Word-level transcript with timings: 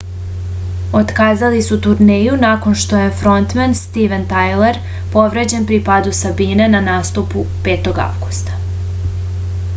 otkazali 0.99 1.59
su 1.67 1.75
turneju 1.87 2.37
nakon 2.43 2.77
što 2.83 3.01
je 3.01 3.11
frontmen 3.21 3.75
stiven 3.81 4.25
tajler 4.33 4.81
povređen 5.17 5.69
pri 5.73 5.79
padu 5.91 6.15
sa 6.23 6.33
bine 6.43 6.71
na 6.79 6.83
nastupu 6.91 7.45
5. 7.71 7.95
avgusta 8.09 8.61